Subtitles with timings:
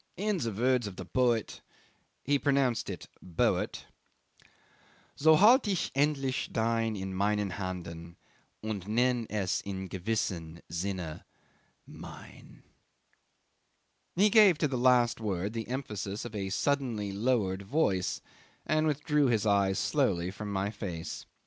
[0.17, 1.61] In the words of the poet"
[2.23, 3.85] (he pronounced it "boet")
[5.15, 8.15] "'So halt' ich's endlich denn in meinen Handen,
[8.63, 11.23] Und nenn' es in gewissem Sinne
[11.85, 12.63] mein.'"
[14.15, 18.21] He gave to the last word the emphasis of a suddenly lowered voice,
[18.65, 21.27] and withdrew his eyes slowly from my face.